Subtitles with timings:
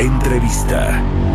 [0.00, 1.29] Entrevista.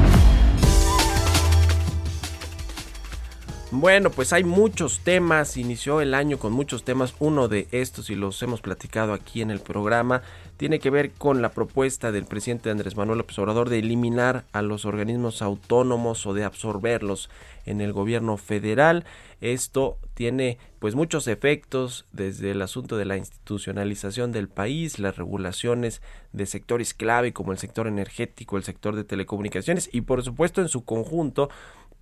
[3.78, 8.16] Bueno, pues hay muchos temas, inició el año con muchos temas, uno de estos y
[8.16, 10.22] los hemos platicado aquí en el programa,
[10.56, 14.62] tiene que ver con la propuesta del presidente Andrés Manuel López Obrador de eliminar a
[14.62, 17.30] los organismos autónomos o de absorberlos
[17.66, 19.04] en el gobierno federal.
[19.42, 26.02] Esto tiene pues muchos efectos desde el asunto de la institucionalización del país, las regulaciones
[26.32, 30.70] de sectores clave como el sector energético, el sector de telecomunicaciones y por supuesto en
[30.70, 31.50] su conjunto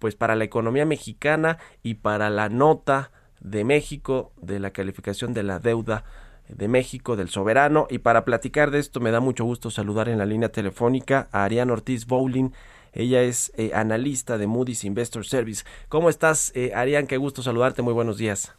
[0.03, 5.43] pues para la economía mexicana y para la nota de México de la calificación de
[5.43, 6.03] la deuda
[6.49, 7.87] de México, del soberano.
[7.89, 11.45] Y para platicar de esto me da mucho gusto saludar en la línea telefónica a
[11.45, 12.49] Ariane Ortiz Bowling.
[12.91, 15.63] Ella es eh, analista de Moody's Investor Service.
[15.87, 17.07] ¿Cómo estás, eh, Ariane?
[17.07, 17.81] Qué gusto saludarte.
[17.81, 18.53] Muy buenos días.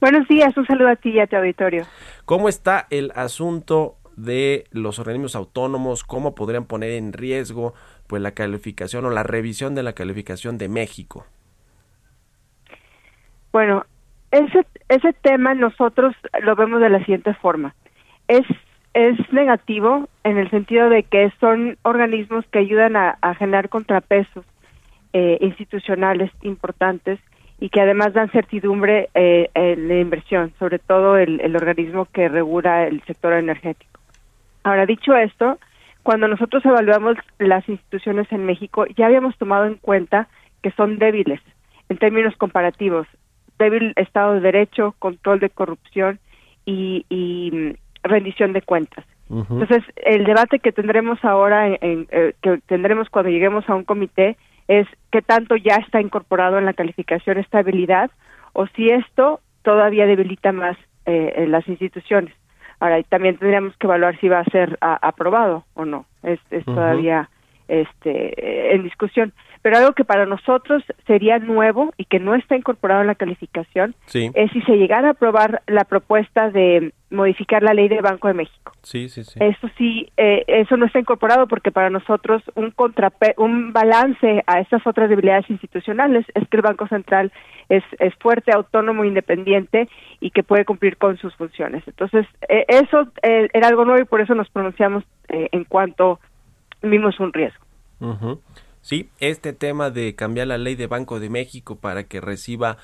[0.00, 1.84] Buenos días, un saludo a ti y a tu auditorio.
[2.26, 6.04] ¿Cómo está el asunto de los organismos autónomos?
[6.04, 7.74] ¿Cómo podrían poner en riesgo
[8.06, 11.26] pues la calificación o la revisión de la calificación de México?
[13.52, 13.84] Bueno,
[14.30, 17.74] ese ese tema nosotros lo vemos de la siguiente forma.
[18.28, 18.46] Es
[18.94, 24.44] es negativo en el sentido de que son organismos que ayudan a, generar contrapesos
[25.12, 27.20] eh, institucionales importantes
[27.60, 32.28] y que además dan certidumbre eh, en la inversión, sobre todo el, el organismo que
[32.28, 34.00] regula el sector energético.
[34.64, 35.58] Ahora, dicho esto,
[36.06, 40.28] cuando nosotros evaluamos las instituciones en México, ya habíamos tomado en cuenta
[40.62, 41.40] que son débiles
[41.88, 43.08] en términos comparativos.
[43.58, 46.20] Débil Estado de Derecho, control de corrupción
[46.64, 47.74] y, y
[48.04, 49.04] rendición de cuentas.
[49.28, 54.36] Entonces, el debate que tendremos ahora, en, eh, que tendremos cuando lleguemos a un comité,
[54.68, 58.12] es qué tanto ya está incorporado en la calificación estabilidad
[58.52, 62.32] o si esto todavía debilita más eh, en las instituciones.
[62.80, 66.04] Ahora, también tendríamos que evaluar si va a ser aprobado o no.
[66.22, 67.30] Es, es todavía
[67.68, 69.32] este, en discusión.
[69.62, 73.96] Pero algo que para nosotros sería nuevo y que no está incorporado en la calificación
[74.12, 78.34] es si se llegara a aprobar la propuesta de modificar la ley del Banco de
[78.34, 78.72] México.
[78.82, 79.40] Sí, sí, sí.
[79.42, 84.60] Eso sí, eh, eso no está incorporado porque para nosotros un contrape un balance a
[84.60, 87.32] estas otras debilidades institucionales es que el Banco Central
[87.68, 89.88] es, es fuerte, autónomo, independiente
[90.20, 91.82] y que puede cumplir con sus funciones.
[91.88, 96.20] Entonces, eh, eso eh, era algo nuevo y por eso nos pronunciamos en cuanto
[96.90, 97.64] vimos un riesgo.
[98.80, 102.76] Sí, este tema de cambiar la ley de Banco de México para que reciba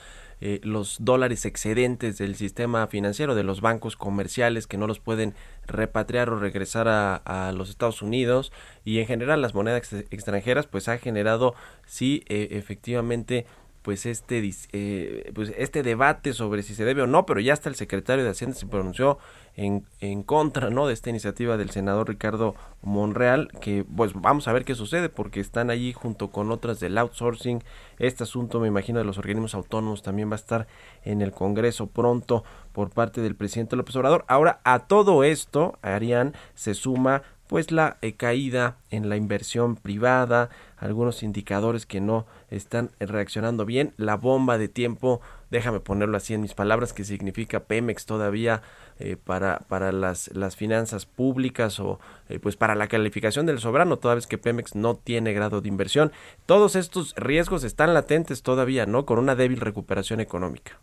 [0.44, 5.34] eh, los dólares excedentes del sistema financiero de los bancos comerciales que no los pueden
[5.68, 8.52] repatriar o regresar a, los Estados Unidos
[8.84, 11.54] y en general las monedas extranjeras pues ha generado
[11.86, 13.46] sí eh, efectivamente
[13.82, 17.69] pues este eh, pues este debate sobre si se debe o no pero ya hasta
[17.69, 19.19] el secretario de Hacienda se pronunció
[19.54, 20.87] en, en contra ¿no?
[20.87, 25.41] de esta iniciativa del senador Ricardo Monreal, que pues vamos a ver qué sucede, porque
[25.41, 27.62] están allí junto con otras del outsourcing.
[27.98, 30.66] Este asunto, me imagino, de los organismos autónomos también va a estar
[31.04, 34.25] en el Congreso pronto por parte del presidente López Obrador.
[34.28, 40.48] Ahora, a todo esto, Arián, se suma pues la eh, caída en la inversión privada,
[40.78, 45.20] algunos indicadores que no están reaccionando bien, la bomba de tiempo,
[45.50, 48.62] déjame ponerlo así en mis palabras, que significa Pemex todavía
[48.98, 53.98] eh, para, para las, las finanzas públicas o eh, pues para la calificación del soberano,
[53.98, 56.10] toda vez que Pemex no tiene grado de inversión.
[56.46, 59.04] Todos estos riesgos están latentes todavía, ¿no?
[59.04, 60.80] Con una débil recuperación económica.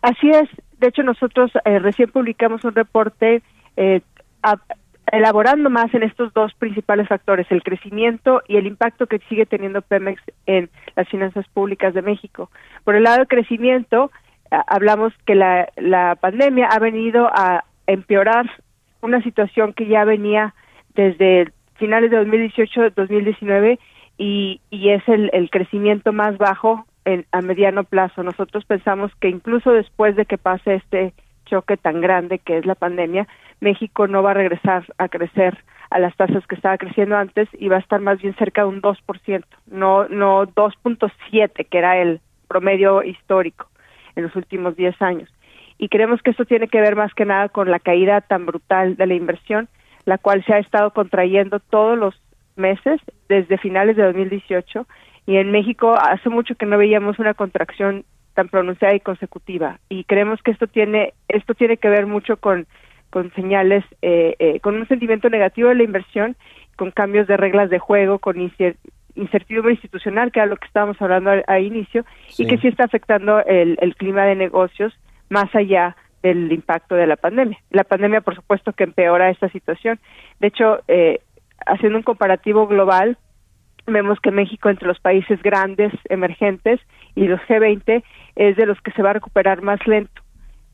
[0.00, 0.48] Así es.
[0.78, 3.42] De hecho, nosotros recién publicamos un reporte
[5.12, 9.82] elaborando más en estos dos principales factores, el crecimiento y el impacto que sigue teniendo
[9.82, 12.50] Pemex en las finanzas públicas de México.
[12.84, 14.10] Por el lado del crecimiento,
[14.50, 18.50] hablamos que la, la pandemia ha venido a empeorar
[19.00, 20.54] una situación que ya venía
[20.94, 23.78] desde finales de 2018-2019
[24.18, 28.22] y, y es el, el crecimiento más bajo en, a mediano plazo.
[28.22, 31.14] Nosotros pensamos que incluso después de que pase este
[31.46, 33.26] choque tan grande que es la pandemia,
[33.60, 35.58] México no va a regresar a crecer
[35.90, 38.68] a las tasas que estaba creciendo antes y va a estar más bien cerca de
[38.68, 43.68] un 2%, no no 2.7 que era el promedio histórico
[44.16, 45.28] en los últimos 10 años.
[45.80, 48.96] y creemos que esto tiene que ver más que nada con la caída tan brutal
[48.96, 49.68] de la inversión,
[50.06, 52.20] la cual se ha estado contrayendo todos los
[52.56, 54.86] meses desde finales de 2018
[55.26, 60.04] y en México hace mucho que no veíamos una contracción tan pronunciada y consecutiva y
[60.04, 62.66] creemos que esto tiene esto tiene que ver mucho con
[63.10, 66.36] con señales eh, eh, con un sentimiento negativo de la inversión
[66.76, 68.40] con cambios de reglas de juego con
[69.14, 72.04] incertidumbre institucional que era lo que estábamos hablando al, inicio
[72.36, 74.92] y que sí está afectando el, el clima de negocios
[75.28, 77.58] más allá del impacto de la pandemia.
[77.70, 79.98] La pandemia, por supuesto, que empeora esta situación.
[80.40, 81.20] De hecho, eh,
[81.66, 83.18] haciendo un comparativo global,
[83.86, 86.80] vemos que México entre los países grandes, emergentes
[87.14, 88.02] y los G20
[88.36, 90.22] es de los que se va a recuperar más lento.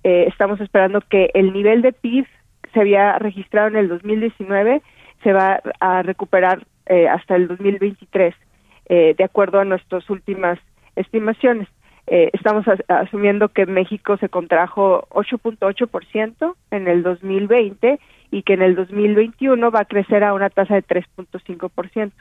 [0.04, 2.26] Eh, estamos esperando que el nivel de PIB
[2.72, 4.82] se había registrado en el 2019
[5.24, 8.34] se va a recuperar eh, hasta el 2023,
[8.90, 10.58] eh, de acuerdo a nuestras últimas
[10.94, 11.66] estimaciones.
[12.06, 17.98] Eh, estamos asumiendo que México se contrajo 8.8% en el 2020
[18.30, 22.12] y que en el 2021 va a crecer a una tasa de 3.5%.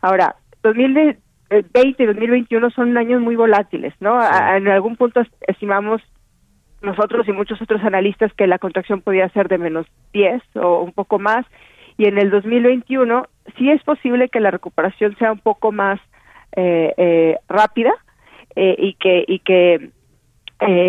[0.00, 4.20] Ahora, 2020 y 2021 son años muy volátiles, ¿no?
[4.22, 6.00] en algún punto estimamos
[6.84, 10.92] nosotros y muchos otros analistas que la contracción podía ser de menos 10 o un
[10.92, 11.46] poco más.
[11.96, 13.26] Y en el 2021
[13.56, 16.00] sí es posible que la recuperación sea un poco más
[16.56, 17.92] eh, eh, rápida
[18.56, 19.90] eh, y que y que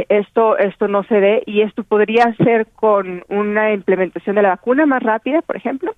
[0.09, 1.43] esto esto no se dé.
[1.45, 5.95] Y esto podría ser con una implementación de la vacuna más rápida por ejemplo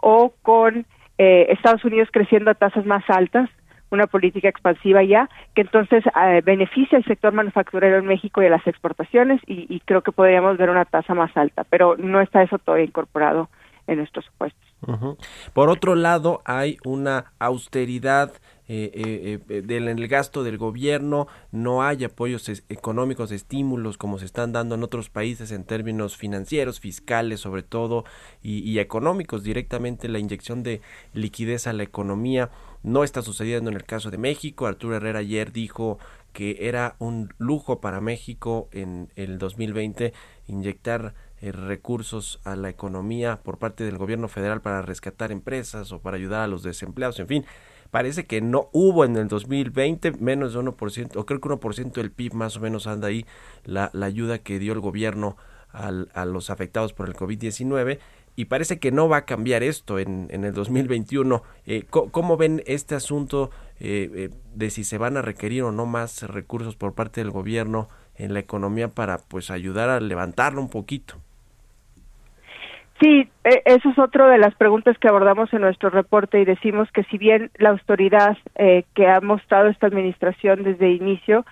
[0.00, 0.86] o con
[1.18, 3.48] Estados Unidos creciendo a tasas más altas
[3.90, 6.04] una política expansiva ya que entonces
[6.44, 10.56] beneficia al sector manufacturero en México y a las exportaciones y, y creo que podríamos
[10.56, 13.48] ver una tasa más alta pero no está eso todavía incorporado
[13.86, 14.65] en estos supuestos.
[15.52, 18.32] Por otro lado, hay una austeridad
[18.68, 24.18] eh, eh, eh del, en el gasto del gobierno, no hay apoyos económicos, estímulos como
[24.18, 28.04] se están dando en otros países en términos financieros, fiscales sobre todo,
[28.42, 30.80] y, y económicos, directamente la inyección de
[31.12, 32.50] liquidez a la economía
[32.82, 34.66] no está sucediendo en el caso de México.
[34.66, 35.98] Arturo Herrera ayer dijo
[36.32, 40.12] que era un lujo para México en el 2020
[40.48, 46.00] inyectar eh, recursos a la economía por parte del gobierno federal para rescatar empresas o
[46.00, 47.44] para ayudar a los desempleados, en fin,
[47.90, 52.10] parece que no hubo en el 2020 menos de 1%, o creo que 1% del
[52.10, 53.26] PIB más o menos anda ahí
[53.64, 55.36] la, la ayuda que dio el gobierno
[55.72, 57.98] a los afectados por el COVID-19
[58.36, 61.42] y parece que no va a cambiar esto en, en el 2021.
[61.64, 63.50] Eh, ¿Cómo ven este asunto
[63.80, 67.30] eh, eh, de si se van a requerir o no más recursos por parte del
[67.30, 71.16] gobierno en la economía para pues ayudar a levantarlo un poquito?
[73.00, 76.90] Sí, e, eso es otra de las preguntas que abordamos en nuestro reporte y decimos
[76.92, 81.44] que si bien la autoridad eh, que ha mostrado esta administración desde el inicio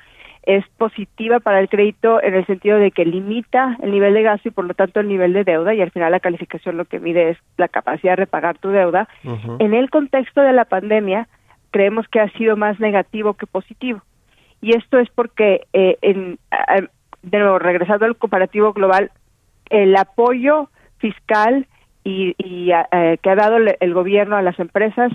[0.44, 4.48] es positiva para el crédito en el sentido de que limita el nivel de gasto
[4.48, 7.00] y por lo tanto el nivel de deuda y al final la calificación lo que
[7.00, 9.08] mide es la capacidad de repagar tu deuda.
[9.58, 11.28] En el contexto de la pandemia
[11.70, 14.02] creemos que ha sido más negativo que positivo
[14.60, 16.38] y esto es porque eh, en,
[17.22, 19.10] de nuevo regresando al comparativo global
[19.70, 20.68] el apoyo
[21.04, 21.66] fiscal
[22.02, 25.12] y, eh, que ha dado el gobierno a las empresas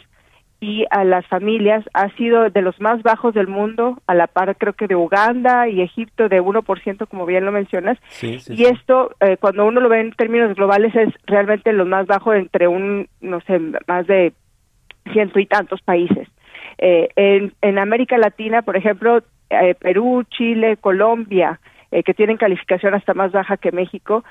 [0.59, 4.56] y a las familias ha sido de los más bajos del mundo, a la par
[4.57, 7.97] creo que de Uganda y Egipto de 1%, como bien lo mencionas.
[8.21, 12.33] y esto, eh, cuando uno lo ve en términos globales, es realmente lo más bajo
[12.33, 14.33] entre un, no sé, más de
[15.11, 16.28] ciento y tantos países.
[16.78, 19.23] Eh, en, en América Latina, por ejemplo,
[19.80, 21.59] Perú, Chile, Colombia,
[21.90, 24.23] que tienen calificación hasta más baja que México,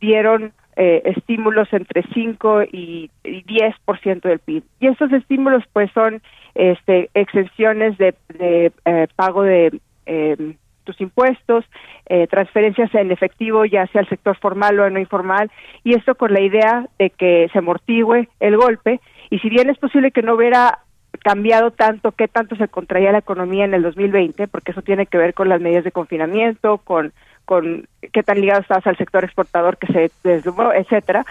[0.00, 4.62] dieron eh, estímulos entre 5 y, 10% del PIB.
[4.78, 6.22] Y estos estímulos pues son
[6.54, 10.54] este, exenciones de, eh, pago de em,
[10.84, 11.64] tus impuestos,
[12.06, 15.50] eh, transferencias en efectivo ya sea al sector formal o no informal,
[15.82, 19.78] y esto con la idea de que se amortigüe el golpe, y si bien es
[19.78, 20.78] posible que no hubiera
[21.24, 25.18] cambiado tanto, qué tanto se contraía la economía en el 2020, porque eso tiene que
[25.18, 27.12] ver con las medidas de confinamiento, con
[27.48, 31.24] con qué tan ligado estás al sector exportador que se deslumbró, etcétera,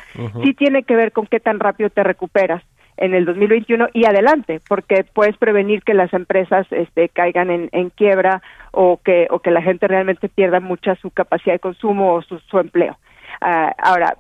[0.44, 2.64] sí tiene que ver con qué tan rápido te recuperas
[2.98, 8.42] en el 2021 y adelante, porque puedes prevenir que las empresas este, caigan en, quiebra
[8.72, 12.58] o que o que la gente realmente pierda mucha su capacidad de consumo o su,
[12.58, 12.98] empleo.
[13.40, 14.18] Ah, ahora,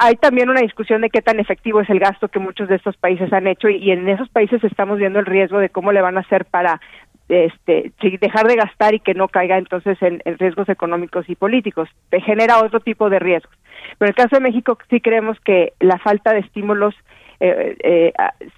[0.00, 2.96] hay también una discusión de qué tan efectivo es el gasto que muchos de estos
[2.96, 6.00] países han hecho y, y, en esos países estamos viendo el riesgo de cómo le
[6.00, 6.80] van a hacer para
[7.28, 11.88] este, dejar de gastar y que no caiga entonces en, riesgos económicos y políticos.
[12.24, 13.56] Genera otro tipo de riesgos.
[13.98, 16.94] Pero en el caso de México sí creemos que la falta de estímulos
[17.40, 18.12] eh, eh,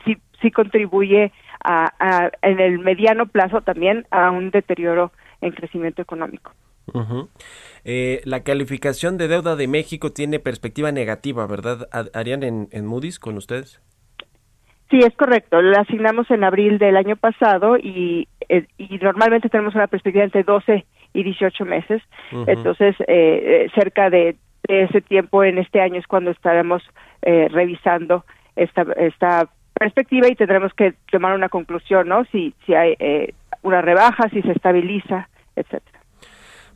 [0.05, 1.33] sí, sí contribuye
[1.65, 6.53] a, en el mediano plazo también a un deterioro en crecimiento económico.
[7.85, 11.89] Eh, la calificación de deuda de México tiene perspectiva negativa, ¿verdad?
[12.15, 13.81] ¿Harían en, en Moody's con ustedes?
[14.91, 15.61] Sí, es correcto.
[15.61, 20.45] La asignamos en abril del año pasado y, eh, y normalmente tenemos una perspectiva entre
[20.45, 22.03] 12 y 18 meses.
[22.47, 24.37] Entonces, eh, eh, cerca de,
[24.69, 26.83] ese tiempo en este año es cuando estaremos
[27.23, 28.25] eh, revisando
[28.57, 32.25] esta, esta perspectiva y tendremos que tomar una conclusión, ¿no?
[32.27, 35.96] Si, si hay eh, una rebaja, si se estabiliza, etcétera.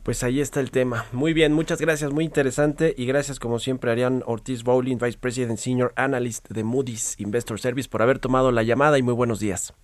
[0.03, 1.05] Pues ahí está el tema.
[1.11, 5.59] Muy bien, muchas gracias, muy interesante y gracias como siempre Arián Ortiz Bowling, Vice President
[5.59, 9.75] Senior Analyst de Moody's Investor Service por haber tomado la llamada y muy buenos días.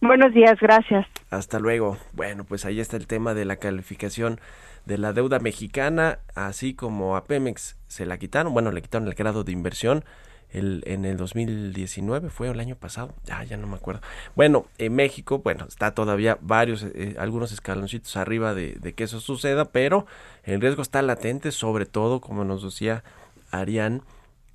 [0.00, 1.06] Buenos días, gracias.
[1.28, 1.98] Hasta luego.
[2.12, 4.40] Bueno, pues ahí está el tema de la calificación
[4.86, 9.14] de la deuda mexicana, así como a Pemex se la quitaron, bueno, le quitaron el
[9.14, 10.04] grado de inversión
[10.52, 14.00] el, en el 2019, fue el año pasado, ya, ya no me acuerdo.
[14.36, 19.20] Bueno, en México, bueno, está todavía varios, eh, algunos escaloncitos arriba de, de, que eso
[19.20, 20.06] suceda, pero
[20.44, 23.02] el riesgo está latente, sobre todo, como nos decía
[23.50, 24.02] Arián,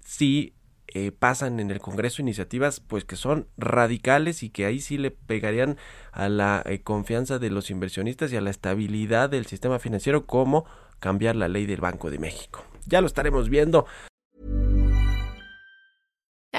[0.06, 0.54] si
[0.94, 5.12] eh, pasan en el Congreso iniciativas pues que son radicales y que ahí sí le
[5.12, 5.76] pegarían
[6.14, 10.66] a la eh, confianza de los inversionistas y a la estabilidad del sistema financiero como
[11.00, 12.64] cambiar la ley del Banco de México.
[12.86, 13.86] Ya lo estaremos viendo.